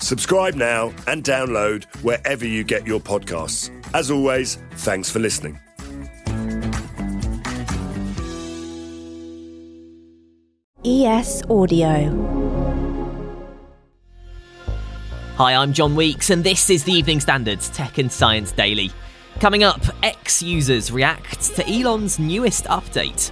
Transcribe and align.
Subscribe 0.00 0.54
now 0.54 0.92
and 1.06 1.24
download 1.24 1.84
wherever 2.02 2.46
you 2.46 2.64
get 2.64 2.86
your 2.86 3.00
podcasts. 3.00 3.70
As 3.94 4.10
always, 4.10 4.56
thanks 4.72 5.10
for 5.10 5.18
listening. 5.18 5.58
ES 10.84 11.42
Audio. 11.50 12.36
Hi, 15.36 15.54
I'm 15.54 15.72
John 15.72 15.96
Weeks, 15.96 16.30
and 16.30 16.44
this 16.44 16.70
is 16.70 16.84
the 16.84 16.92
Evening 16.92 17.20
Standards 17.20 17.68
Tech 17.70 17.98
and 17.98 18.10
Science 18.10 18.52
Daily. 18.52 18.90
Coming 19.40 19.64
up, 19.64 19.82
X 20.02 20.42
users 20.42 20.90
react 20.90 21.54
to 21.56 21.68
Elon's 21.68 22.18
newest 22.18 22.64
update. 22.66 23.30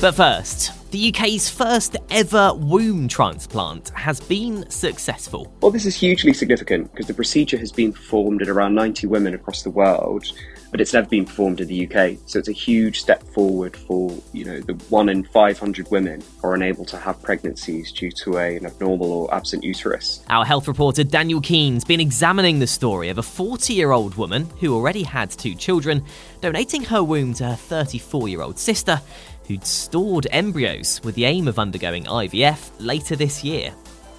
But 0.00 0.14
first, 0.14 0.85
the 0.96 1.12
UK's 1.12 1.46
first 1.50 1.98
ever 2.08 2.54
womb 2.54 3.06
transplant 3.06 3.90
has 3.90 4.18
been 4.18 4.64
successful. 4.70 5.54
Well, 5.60 5.70
this 5.70 5.84
is 5.84 5.94
hugely 5.94 6.32
significant 6.32 6.90
because 6.90 7.06
the 7.06 7.12
procedure 7.12 7.58
has 7.58 7.70
been 7.70 7.92
performed 7.92 8.40
in 8.40 8.48
around 8.48 8.74
90 8.74 9.06
women 9.06 9.34
across 9.34 9.62
the 9.62 9.68
world, 9.68 10.24
but 10.70 10.80
it's 10.80 10.94
never 10.94 11.06
been 11.06 11.26
performed 11.26 11.60
in 11.60 11.68
the 11.68 11.86
UK. 11.86 12.16
So 12.24 12.38
it's 12.38 12.48
a 12.48 12.52
huge 12.52 12.98
step 12.98 13.22
forward 13.34 13.76
for, 13.76 14.10
you 14.32 14.46
know, 14.46 14.58
the 14.60 14.72
one 14.88 15.10
in 15.10 15.24
500 15.24 15.90
women 15.90 16.22
who 16.40 16.48
are 16.48 16.54
unable 16.54 16.86
to 16.86 16.96
have 16.96 17.22
pregnancies 17.22 17.92
due 17.92 18.10
to 18.22 18.38
a, 18.38 18.56
an 18.56 18.64
abnormal 18.64 19.12
or 19.12 19.34
absent 19.34 19.64
uterus. 19.64 20.24
Our 20.30 20.46
health 20.46 20.66
reporter 20.66 21.04
Daniel 21.04 21.42
Keane's 21.42 21.84
been 21.84 22.00
examining 22.00 22.58
the 22.58 22.66
story 22.66 23.10
of 23.10 23.18
a 23.18 23.22
40 23.22 23.74
year 23.74 23.92
old 23.92 24.14
woman 24.14 24.48
who 24.60 24.74
already 24.74 25.02
had 25.02 25.30
two 25.30 25.54
children, 25.54 26.06
donating 26.40 26.84
her 26.84 27.04
womb 27.04 27.34
to 27.34 27.44
her 27.48 27.56
34 27.56 28.28
year 28.28 28.40
old 28.40 28.58
sister 28.58 29.02
who'd 29.46 29.64
stored 29.64 30.26
embryos 30.30 31.00
with 31.04 31.14
the 31.14 31.24
aim 31.24 31.48
of 31.48 31.58
undergoing 31.58 32.04
IVF 32.04 32.70
later 32.78 33.16
this 33.16 33.44
year. 33.44 33.72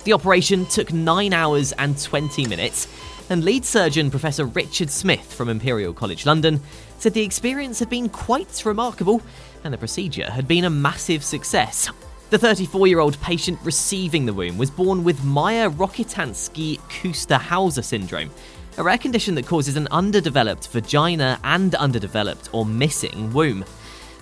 The 0.03 0.13
operation 0.13 0.65
took 0.65 0.93
9 0.93 1.33
hours 1.33 1.73
and 1.73 2.01
20 2.01 2.47
minutes, 2.47 2.87
and 3.29 3.43
lead 3.43 3.65
surgeon 3.65 4.09
Professor 4.09 4.45
Richard 4.45 4.89
Smith 4.89 5.33
from 5.33 5.49
Imperial 5.49 5.93
College 5.93 6.25
London 6.25 6.61
said 6.97 7.13
the 7.13 7.23
experience 7.23 7.79
had 7.79 7.89
been 7.89 8.09
quite 8.09 8.63
remarkable 8.65 9.21
and 9.63 9.73
the 9.73 9.77
procedure 9.77 10.31
had 10.31 10.47
been 10.47 10.65
a 10.65 10.69
massive 10.69 11.23
success. 11.23 11.89
The 12.29 12.37
34 12.37 12.87
year 12.87 12.99
old 12.99 13.19
patient 13.21 13.59
receiving 13.63 14.25
the 14.25 14.33
womb 14.33 14.57
was 14.57 14.69
born 14.69 15.03
with 15.03 15.23
Mayer 15.23 15.69
Rokitansky 15.69 16.79
Kuster 16.89 17.39
Hauser 17.39 17.81
syndrome, 17.81 18.31
a 18.77 18.83
rare 18.83 18.97
condition 18.97 19.35
that 19.35 19.47
causes 19.47 19.75
an 19.75 19.87
underdeveloped 19.91 20.67
vagina 20.69 21.39
and 21.43 21.73
underdeveloped 21.75 22.49
or 22.53 22.65
missing 22.65 23.31
womb. 23.33 23.63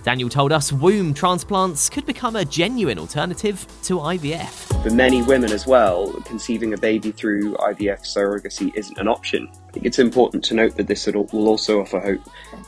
Daniel 0.06 0.28
told 0.28 0.52
us 0.52 0.72
womb 0.72 1.12
transplants 1.12 1.90
could 1.90 2.06
become 2.06 2.36
a 2.36 2.44
genuine 2.44 2.96
alternative 2.96 3.66
to 3.82 3.98
IVF. 3.98 4.84
For 4.84 4.90
many 4.90 5.20
women 5.20 5.50
as 5.50 5.66
well, 5.66 6.12
conceiving 6.24 6.74
a 6.74 6.76
baby 6.76 7.10
through 7.10 7.56
IVF 7.56 8.02
surrogacy 8.02 8.72
isn't 8.76 8.96
an 8.98 9.08
option. 9.08 9.50
I 9.68 9.72
think 9.72 9.84
it's 9.84 9.98
important 9.98 10.44
to 10.44 10.54
note 10.54 10.76
that 10.76 10.86
this 10.86 11.08
will 11.08 11.48
also 11.48 11.80
offer 11.80 11.98
hope 11.98 12.20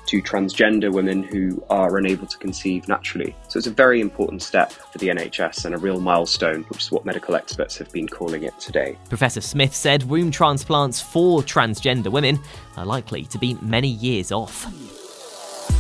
to 0.07 0.21
transgender 0.21 0.93
women 0.93 1.23
who 1.23 1.63
are 1.71 1.97
unable 1.97 2.27
to 2.27 2.39
conceive 2.39 2.89
naturally. 2.89 3.37
So 3.47 3.59
it's 3.59 3.69
a 3.69 3.71
very 3.71 4.01
important 4.01 4.43
step 4.43 4.73
for 4.73 4.99
the 4.99 5.07
NHS 5.07 5.65
and 5.65 5.77
a 5.77 5.79
real 5.79 6.01
milestone, 6.01 6.65
which 6.65 6.83
is 6.83 6.91
what 6.91 7.05
medical 7.05 7.37
experts 7.37 7.79
have 7.79 7.93
been 7.93 8.09
calling 8.09 8.43
it 8.43 8.59
today. 8.59 8.99
Professor 9.09 9.41
Smith 9.41 9.77
said 9.77 10.03
womb 10.03 10.33
transplants 10.33 11.01
for 11.01 11.43
transgender 11.43 12.09
women 12.09 12.41
are 12.77 12.85
likely 12.85 13.27
to 13.27 13.39
be 13.39 13.57
many 13.63 13.89
years 13.89 14.33
off. 14.33 14.67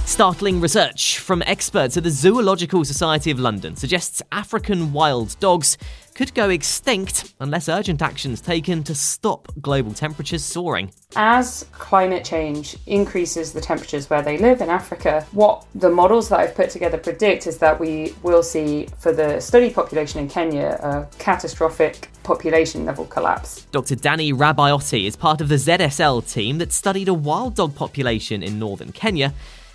Startling 0.08 0.58
research 0.58 1.18
from 1.18 1.42
experts 1.42 1.98
at 1.98 2.02
the 2.02 2.10
Zoological 2.10 2.82
Society 2.82 3.30
of 3.30 3.38
London 3.38 3.76
suggests 3.76 4.22
African 4.32 4.90
wild 4.94 5.38
dogs 5.38 5.76
could 6.14 6.32
go 6.32 6.48
extinct 6.48 7.34
unless 7.40 7.68
urgent 7.68 8.00
actions 8.00 8.40
taken 8.40 8.82
to 8.84 8.94
stop 8.94 9.52
global 9.60 9.92
temperatures 9.92 10.42
soaring. 10.42 10.90
As 11.14 11.66
climate 11.72 12.24
change 12.24 12.78
increases 12.86 13.52
the 13.52 13.60
temperatures 13.60 14.08
where 14.08 14.22
they 14.22 14.38
live 14.38 14.62
in 14.62 14.70
Africa, 14.70 15.26
what 15.32 15.66
the 15.74 15.90
models 15.90 16.30
that 16.30 16.40
I've 16.40 16.54
put 16.54 16.70
together 16.70 16.96
predict 16.96 17.46
is 17.46 17.58
that 17.58 17.78
we 17.78 18.14
will 18.22 18.42
see 18.42 18.88
for 18.98 19.12
the 19.12 19.38
study 19.40 19.70
population 19.70 20.20
in 20.20 20.28
Kenya 20.28 20.80
a 20.82 21.16
catastrophic 21.18 22.08
population 22.22 22.86
level 22.86 23.04
collapse. 23.04 23.66
Dr. 23.72 23.94
Dani 23.94 24.32
Rabaiotti 24.32 25.06
is 25.06 25.16
part 25.16 25.42
of 25.42 25.48
the 25.48 25.54
ZSL 25.56 26.32
team 26.32 26.58
that 26.58 26.72
studied 26.72 27.08
a 27.08 27.14
wild 27.14 27.54
dog 27.54 27.74
population 27.74 28.42
in 28.42 28.58
northern 28.58 28.90
Kenya 28.90 29.34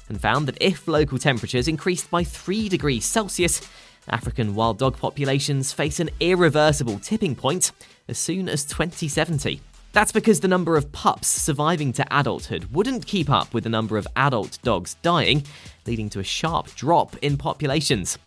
and 0.10 0.20
found 0.20 0.48
that 0.48 0.58
if 0.62 0.88
local 0.88 1.18
temperatures 1.18 1.68
increased 1.68 2.10
by 2.12 2.24
3 2.24 2.70
degrees 2.70 3.06
Celsius, 3.06 3.62
African 4.10 4.56
wild 4.56 4.80
dog 4.80 4.98
populations 4.98 5.72
face 5.72 6.00
an 6.00 6.10
irreversible 6.20 7.00
tipping 7.00 7.36
point 7.36 7.72
as 8.08 8.18
soon 8.18 8.50
as 8.50 8.66
2070. 8.66 9.62
That's 9.94 10.12
because 10.12 10.40
the 10.40 10.48
number 10.48 10.76
of 10.76 10.92
pups 10.92 11.28
surviving 11.28 11.94
to 11.94 12.06
adulthood 12.10 12.74
wouldn't 12.74 13.06
keep 13.06 13.30
up 13.30 13.54
with 13.54 13.64
the 13.64 13.70
number 13.70 13.98
of 13.98 14.08
adult 14.16 14.58
dogs 14.64 14.96
dying, 15.04 15.44
leading 15.86 16.10
to 16.10 16.20
a 16.20 16.24
sharp 16.24 16.74
drop 16.76 17.16
in 17.18 17.38
populations. 17.38 18.18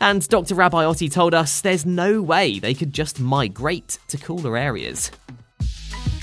And 0.00 0.26
Dr. 0.28 0.54
Rabaiotti 0.54 1.12
told 1.12 1.34
us 1.34 1.60
there's 1.60 1.84
no 1.84 2.22
way 2.22 2.58
they 2.58 2.74
could 2.74 2.94
just 2.94 3.20
migrate 3.20 3.98
to 4.08 4.16
cooler 4.16 4.56
areas. 4.56 5.10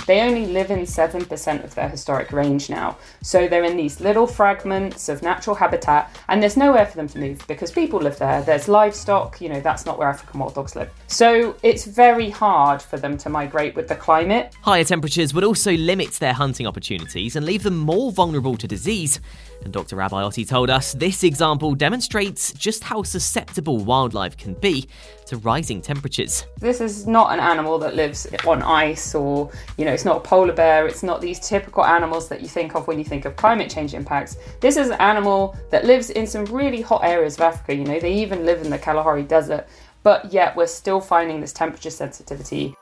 They 0.07 0.21
only 0.21 0.45
live 0.47 0.71
in 0.71 0.79
7% 0.79 1.63
of 1.63 1.75
their 1.75 1.89
historic 1.89 2.31
range 2.31 2.69
now. 2.69 2.97
So 3.21 3.47
they're 3.47 3.65
in 3.65 3.75
these 3.75 3.99
little 3.99 4.25
fragments 4.25 5.09
of 5.09 5.21
natural 5.21 5.55
habitat, 5.55 6.15
and 6.29 6.41
there's 6.41 6.55
nowhere 6.55 6.85
for 6.85 6.95
them 6.95 7.09
to 7.09 7.19
move 7.19 7.45
because 7.45 7.71
people 7.73 7.99
live 7.99 8.17
there. 8.17 8.41
There's 8.41 8.69
livestock, 8.69 9.41
you 9.41 9.49
know, 9.49 9.59
that's 9.59 9.85
not 9.85 9.99
where 9.99 10.07
African 10.07 10.39
wild 10.39 10.55
dogs 10.55 10.77
live. 10.77 10.89
So 11.07 11.57
it's 11.61 11.85
very 11.85 12.29
hard 12.29 12.81
for 12.81 12.97
them 12.97 13.17
to 13.17 13.29
migrate 13.29 13.75
with 13.75 13.89
the 13.89 13.95
climate. 13.95 14.55
Higher 14.61 14.85
temperatures 14.85 15.33
would 15.33 15.43
also 15.43 15.73
limit 15.73 16.13
their 16.13 16.33
hunting 16.33 16.65
opportunities 16.65 17.35
and 17.35 17.45
leave 17.45 17.63
them 17.63 17.77
more 17.77 18.13
vulnerable 18.13 18.55
to 18.57 18.67
disease. 18.67 19.19
And 19.63 19.73
Dr. 19.73 19.97
Rabaiotti 19.97 20.47
told 20.47 20.69
us 20.69 20.93
this 20.93 21.23
example 21.23 21.75
demonstrates 21.75 22.53
just 22.53 22.83
how 22.83 23.03
susceptible 23.03 23.79
wildlife 23.79 24.37
can 24.37 24.53
be 24.53 24.87
to 25.25 25.37
rising 25.37 25.81
temperatures. 25.81 26.45
This 26.59 26.79
is 26.79 27.05
not 27.05 27.33
an 27.33 27.39
animal 27.39 27.77
that 27.79 27.95
lives 27.95 28.27
on 28.45 28.61
ice 28.61 29.13
or, 29.13 29.51
you 29.77 29.83
know, 29.83 29.96
it's 29.97 30.05
not 30.05 30.17
a 30.17 30.19
polar 30.19 30.53
bear, 30.53 30.85
it's 30.85 31.01
not 31.01 31.21
these 31.21 31.39
typical 31.39 31.83
animals 31.83 32.29
that 32.29 32.39
you 32.39 32.47
think 32.47 32.75
of 32.75 32.85
when 32.85 32.99
you 32.99 33.03
think 33.03 33.25
of 33.25 33.35
climate 33.35 33.67
change 33.67 33.95
impacts. 33.95 34.37
This 34.61 34.77
is 34.77 34.89
an 34.89 35.01
animal 35.01 35.57
that 35.71 35.85
lives 35.85 36.11
in 36.11 36.27
some 36.27 36.45
really 36.45 36.81
hot 36.81 37.03
areas 37.03 37.33
of 37.33 37.41
Africa, 37.41 37.73
you 37.73 37.83
know, 37.83 37.99
they 37.99 38.13
even 38.13 38.45
live 38.45 38.61
in 38.61 38.69
the 38.69 38.77
Kalahari 38.77 39.23
Desert, 39.23 39.67
but 40.03 40.31
yet 40.31 40.55
we're 40.55 40.67
still 40.67 41.01
finding 41.01 41.41
this 41.41 41.51
temperature 41.51 41.89
sensitivity. 41.89 42.75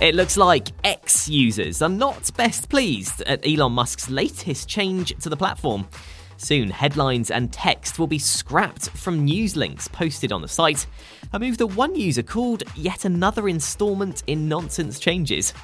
It 0.00 0.14
looks 0.14 0.36
like 0.36 0.68
X 0.84 1.28
users 1.28 1.82
are 1.82 1.88
not 1.88 2.30
best 2.36 2.68
pleased 2.68 3.22
at 3.22 3.44
Elon 3.44 3.72
Musk's 3.72 4.08
latest 4.08 4.68
change 4.68 5.12
to 5.18 5.28
the 5.28 5.36
platform. 5.36 5.88
Soon, 6.36 6.70
headlines 6.70 7.30
and 7.30 7.52
text 7.52 7.98
will 7.98 8.06
be 8.06 8.18
scrapped 8.18 8.90
from 8.90 9.24
news 9.24 9.56
links 9.56 9.88
posted 9.88 10.32
on 10.32 10.42
the 10.42 10.48
site, 10.48 10.86
a 11.32 11.38
move 11.40 11.56
that 11.58 11.68
one 11.68 11.94
user 11.94 12.22
called 12.22 12.62
yet 12.76 13.06
another 13.06 13.48
installment 13.48 14.22
in 14.26 14.48
nonsense 14.48 14.98
changes. 14.98 15.54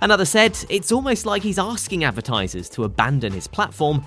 Another 0.00 0.24
said 0.24 0.56
it's 0.68 0.92
almost 0.92 1.26
like 1.26 1.42
he's 1.42 1.58
asking 1.58 2.04
advertisers 2.04 2.68
to 2.70 2.84
abandon 2.84 3.32
his 3.32 3.48
platform, 3.48 4.04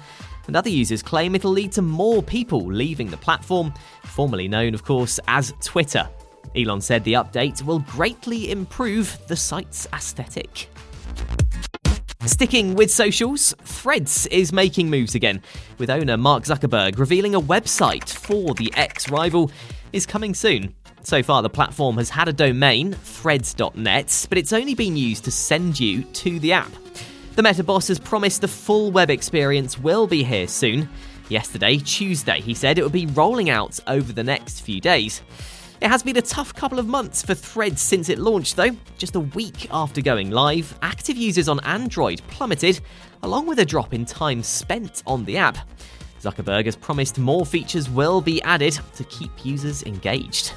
and 0.48 0.56
other 0.56 0.70
users 0.70 1.04
claim 1.04 1.36
it'll 1.36 1.52
lead 1.52 1.74
to 1.74 1.82
more 1.82 2.24
people 2.24 2.66
leaving 2.66 3.10
the 3.10 3.18
platform, 3.18 3.74
formerly 4.04 4.48
known, 4.48 4.74
of 4.74 4.84
course, 4.86 5.20
as 5.28 5.54
Twitter. 5.62 6.08
Elon 6.56 6.82
said 6.82 7.04
the 7.04 7.14
update 7.14 7.62
will 7.64 7.80
greatly 7.80 8.52
improve 8.52 9.18
the 9.28 9.36
site's 9.36 9.88
aesthetic. 9.94 10.70
Sticking 12.26 12.76
with 12.76 12.92
socials, 12.92 13.54
Threads 13.64 14.28
is 14.28 14.54
making 14.54 14.90
moves 14.90 15.16
again, 15.16 15.42
with 15.78 15.90
owner 15.90 16.18
Mark 16.18 16.44
Zuckerberg 16.44 17.00
revealing 17.00 17.36
a 17.36 17.42
website 17.42 18.10
for 18.10 18.54
the 18.54 18.72
ex 18.76 19.10
rival 19.10 19.52
is 19.92 20.06
coming 20.06 20.34
soon. 20.34 20.74
So 21.04 21.24
far, 21.24 21.42
the 21.42 21.50
platform 21.50 21.98
has 21.98 22.10
had 22.10 22.28
a 22.28 22.34
domain, 22.34 22.94
threads.net, 22.94 24.28
but 24.30 24.38
it's 24.38 24.54
only 24.54 24.76
been 24.76 24.96
used 24.96 25.24
to 25.26 25.32
send 25.32 25.80
you 25.80 26.04
to 26.04 26.40
the 26.40 26.54
app. 26.54 26.72
The 27.36 27.44
Meta 27.44 27.64
boss 27.64 27.88
has 27.88 28.00
promised 28.00 28.42
the 28.42 28.48
full 28.48 28.92
web 28.92 29.10
experience 29.10 29.80
will 29.80 30.06
be 30.06 30.24
here 30.24 30.48
soon. 30.48 30.90
Yesterday, 31.28 31.78
Tuesday, 31.78 32.40
he 32.42 32.54
said 32.54 32.78
it 32.78 32.84
would 32.84 32.92
be 32.92 33.08
rolling 33.08 33.50
out 33.50 33.80
over 33.88 34.14
the 34.14 34.24
next 34.24 34.62
few 34.62 34.80
days. 34.80 35.22
It 35.82 35.88
has 35.88 36.04
been 36.04 36.18
a 36.18 36.22
tough 36.22 36.54
couple 36.54 36.78
of 36.78 36.86
months 36.88 37.24
for 37.24 37.34
Threads 37.34 37.82
since 37.82 38.10
it 38.10 38.20
launched, 38.20 38.56
though. 38.56 38.76
Just 39.00 39.16
a 39.16 39.22
week 39.22 39.68
after 39.72 40.02
going 40.02 40.30
live, 40.30 40.78
active 40.84 41.18
users 41.18 41.50
on 41.50 41.60
Android 41.62 42.22
plummeted, 42.28 42.82
along 43.24 43.48
with 43.48 43.58
a 43.58 43.66
drop 43.66 43.94
in 43.94 44.06
time 44.06 44.44
spent 44.44 45.02
on 45.08 45.26
the 45.26 45.38
app. 45.38 45.58
Zuckerberg 46.22 46.66
has 46.66 46.76
promised 46.76 47.18
more 47.18 47.46
features 47.46 47.90
will 47.90 48.22
be 48.22 48.42
added 48.44 48.80
to 48.96 49.04
keep 49.06 49.44
users 49.44 49.82
engaged. 49.84 50.54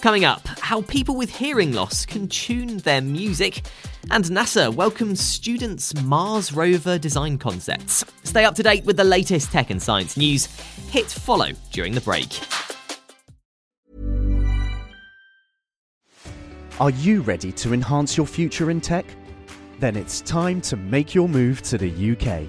Coming 0.00 0.24
up, 0.24 0.46
how 0.58 0.82
people 0.82 1.16
with 1.16 1.34
hearing 1.34 1.72
loss 1.72 2.06
can 2.06 2.28
tune 2.28 2.78
their 2.78 3.00
music, 3.02 3.62
and 4.10 4.24
NASA 4.24 4.74
welcomes 4.74 5.20
students' 5.20 5.94
Mars 6.02 6.52
rover 6.52 6.98
design 6.98 7.36
concepts. 7.38 8.04
Stay 8.22 8.44
up 8.44 8.54
to 8.54 8.62
date 8.62 8.84
with 8.84 8.96
the 8.96 9.04
latest 9.04 9.52
tech 9.52 9.70
and 9.70 9.82
science 9.82 10.16
news. 10.16 10.46
Hit 10.90 11.06
follow 11.06 11.50
during 11.70 11.92
the 11.92 12.00
break. 12.00 12.40
Are 16.80 16.90
you 16.90 17.20
ready 17.20 17.52
to 17.52 17.72
enhance 17.72 18.16
your 18.16 18.26
future 18.26 18.70
in 18.70 18.80
tech? 18.80 19.06
Then 19.78 19.96
it's 19.96 20.20
time 20.22 20.60
to 20.62 20.76
make 20.76 21.14
your 21.14 21.28
move 21.28 21.62
to 21.62 21.78
the 21.78 22.12
UK, 22.12 22.48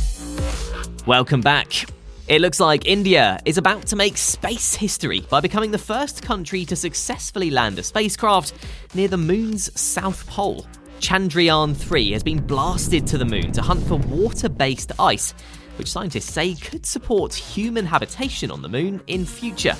Welcome 1.07 1.41
back. 1.41 1.89
It 2.27 2.41
looks 2.41 2.59
like 2.59 2.85
India 2.85 3.39
is 3.43 3.57
about 3.57 3.87
to 3.87 3.95
make 3.95 4.17
space 4.17 4.75
history 4.75 5.21
by 5.31 5.39
becoming 5.39 5.71
the 5.71 5.79
first 5.79 6.21
country 6.21 6.63
to 6.65 6.75
successfully 6.75 7.49
land 7.49 7.79
a 7.79 7.83
spacecraft 7.83 8.53
near 8.93 9.07
the 9.07 9.17
moon's 9.17 9.79
south 9.79 10.27
pole. 10.27 10.67
Chandrayaan 10.99 11.75
3 11.75 12.11
has 12.11 12.21
been 12.21 12.45
blasted 12.45 13.07
to 13.07 13.17
the 13.17 13.25
moon 13.25 13.51
to 13.53 13.63
hunt 13.63 13.81
for 13.87 13.95
water 13.95 14.47
based 14.47 14.91
ice, 14.99 15.31
which 15.77 15.91
scientists 15.91 16.31
say 16.31 16.53
could 16.53 16.85
support 16.85 17.33
human 17.33 17.87
habitation 17.87 18.51
on 18.51 18.61
the 18.61 18.69
moon 18.69 19.01
in 19.07 19.25
future. 19.25 19.75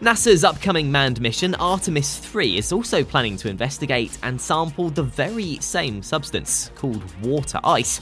NASA's 0.00 0.42
upcoming 0.42 0.90
manned 0.90 1.20
mission, 1.20 1.54
Artemis 1.56 2.18
3, 2.18 2.56
is 2.56 2.72
also 2.72 3.04
planning 3.04 3.36
to 3.36 3.50
investigate 3.50 4.16
and 4.22 4.40
sample 4.40 4.88
the 4.88 5.02
very 5.02 5.58
same 5.60 6.02
substance 6.02 6.70
called 6.76 7.02
water 7.20 7.60
ice. 7.62 8.00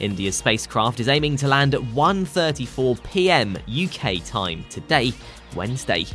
India's 0.00 0.36
spacecraft 0.36 1.00
is 1.00 1.08
aiming 1.08 1.36
to 1.36 1.48
land 1.48 1.74
at 1.74 1.80
1:34 1.80 3.02
p.m. 3.04 3.56
UK 3.68 4.24
time 4.24 4.64
today, 4.68 5.12
Wednesday. 5.54 6.06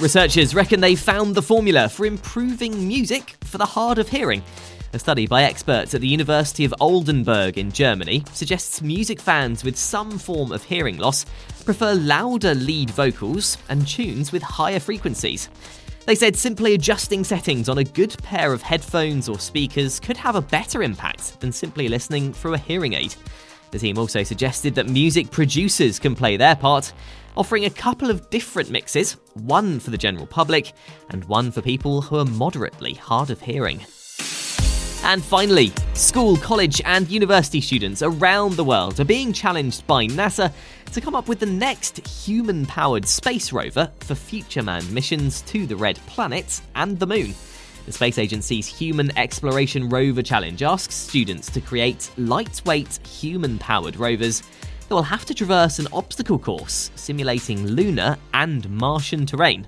Researchers 0.00 0.54
reckon 0.54 0.80
they've 0.80 0.98
found 0.98 1.34
the 1.34 1.42
formula 1.42 1.88
for 1.88 2.06
improving 2.06 2.88
music 2.88 3.36
for 3.44 3.58
the 3.58 3.66
hard 3.66 3.98
of 3.98 4.08
hearing. 4.08 4.42
A 4.92 4.98
study 4.98 5.26
by 5.26 5.44
experts 5.44 5.94
at 5.94 6.00
the 6.00 6.08
University 6.08 6.64
of 6.64 6.74
Oldenburg 6.80 7.58
in 7.58 7.70
Germany 7.70 8.24
suggests 8.32 8.82
music 8.82 9.20
fans 9.20 9.62
with 9.62 9.76
some 9.76 10.18
form 10.18 10.50
of 10.50 10.64
hearing 10.64 10.96
loss 10.96 11.26
prefer 11.64 11.94
louder 11.94 12.54
lead 12.54 12.90
vocals 12.90 13.56
and 13.68 13.86
tunes 13.86 14.32
with 14.32 14.42
higher 14.42 14.80
frequencies. 14.80 15.48
They 16.10 16.16
said 16.16 16.34
simply 16.34 16.74
adjusting 16.74 17.22
settings 17.22 17.68
on 17.68 17.78
a 17.78 17.84
good 17.84 18.20
pair 18.24 18.52
of 18.52 18.62
headphones 18.62 19.28
or 19.28 19.38
speakers 19.38 20.00
could 20.00 20.16
have 20.16 20.34
a 20.34 20.42
better 20.42 20.82
impact 20.82 21.38
than 21.38 21.52
simply 21.52 21.86
listening 21.86 22.32
through 22.32 22.54
a 22.54 22.58
hearing 22.58 22.94
aid. 22.94 23.14
The 23.70 23.78
team 23.78 23.96
also 23.96 24.24
suggested 24.24 24.74
that 24.74 24.88
music 24.88 25.30
producers 25.30 26.00
can 26.00 26.16
play 26.16 26.36
their 26.36 26.56
part, 26.56 26.92
offering 27.36 27.64
a 27.64 27.70
couple 27.70 28.10
of 28.10 28.28
different 28.28 28.72
mixes 28.72 29.18
one 29.34 29.78
for 29.78 29.90
the 29.90 29.98
general 29.98 30.26
public 30.26 30.72
and 31.10 31.24
one 31.26 31.52
for 31.52 31.62
people 31.62 32.02
who 32.02 32.16
are 32.16 32.24
moderately 32.24 32.94
hard 32.94 33.30
of 33.30 33.42
hearing. 33.42 33.86
And 35.02 35.24
finally, 35.24 35.72
school, 35.94 36.36
college, 36.36 36.80
and 36.84 37.08
university 37.08 37.60
students 37.60 38.02
around 38.02 38.54
the 38.54 38.64
world 38.64 39.00
are 39.00 39.04
being 39.04 39.32
challenged 39.32 39.86
by 39.86 40.06
NASA 40.06 40.52
to 40.92 41.00
come 41.00 41.14
up 41.14 41.26
with 41.26 41.40
the 41.40 41.46
next 41.46 42.06
human 42.06 42.66
powered 42.66 43.06
space 43.06 43.52
rover 43.52 43.90
for 44.00 44.14
future 44.14 44.62
manned 44.62 44.92
missions 44.92 45.40
to 45.42 45.66
the 45.66 45.74
Red 45.74 45.96
Planet 46.06 46.60
and 46.74 46.98
the 46.98 47.06
Moon. 47.06 47.34
The 47.86 47.92
Space 47.92 48.18
Agency's 48.18 48.66
Human 48.66 49.16
Exploration 49.18 49.88
Rover 49.88 50.22
Challenge 50.22 50.62
asks 50.62 50.94
students 50.94 51.50
to 51.50 51.60
create 51.60 52.10
lightweight, 52.18 53.04
human 53.06 53.58
powered 53.58 53.96
rovers 53.96 54.42
that 54.88 54.94
will 54.94 55.02
have 55.02 55.24
to 55.24 55.34
traverse 55.34 55.78
an 55.78 55.88
obstacle 55.92 56.38
course 56.38 56.90
simulating 56.94 57.66
lunar 57.66 58.18
and 58.34 58.68
Martian 58.68 59.24
terrain. 59.24 59.66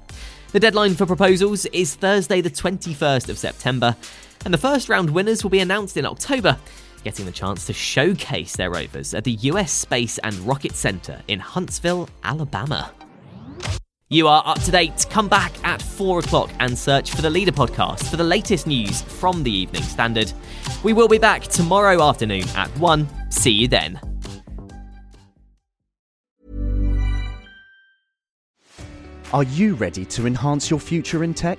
The 0.52 0.60
deadline 0.60 0.94
for 0.94 1.06
proposals 1.06 1.64
is 1.66 1.94
Thursday, 1.94 2.42
the 2.42 2.50
21st 2.50 3.30
of 3.30 3.38
September, 3.38 3.96
and 4.44 4.52
the 4.52 4.58
first 4.58 4.88
round 4.88 5.10
winners 5.10 5.42
will 5.42 5.50
be 5.50 5.60
announced 5.60 5.96
in 5.96 6.06
October, 6.06 6.56
getting 7.04 7.26
the 7.26 7.32
chance 7.32 7.66
to 7.66 7.72
showcase 7.72 8.56
their 8.56 8.70
rovers 8.70 9.14
at 9.14 9.24
the 9.24 9.32
US 9.32 9.72
Space 9.72 10.18
and 10.18 10.34
Rocket 10.40 10.72
Center 10.72 11.20
in 11.28 11.40
Huntsville, 11.40 12.08
Alabama. 12.22 12.92
You 14.08 14.28
are 14.28 14.42
up 14.44 14.60
to 14.64 14.70
date. 14.70 15.06
Come 15.08 15.26
back 15.26 15.52
at 15.64 15.80
4 15.80 16.18
o'clock 16.18 16.50
and 16.60 16.76
search 16.76 17.12
for 17.12 17.22
the 17.22 17.30
Leader 17.30 17.50
podcast 17.50 18.10
for 18.10 18.18
the 18.18 18.24
latest 18.24 18.66
news 18.66 19.00
from 19.00 19.42
the 19.42 19.50
Evening 19.50 19.82
Standard. 19.82 20.30
We 20.82 20.92
will 20.92 21.08
be 21.08 21.16
back 21.16 21.44
tomorrow 21.44 22.02
afternoon 22.02 22.44
at 22.54 22.68
1. 22.76 23.30
See 23.30 23.52
you 23.52 23.68
then. 23.68 23.98
Are 29.32 29.44
you 29.44 29.76
ready 29.76 30.04
to 30.04 30.26
enhance 30.26 30.68
your 30.68 30.78
future 30.78 31.24
in 31.24 31.32
tech? 31.32 31.58